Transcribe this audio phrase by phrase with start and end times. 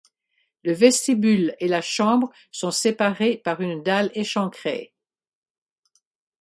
[0.63, 4.95] Le vestibule et la chambre sont séparés par une dalle échancrée.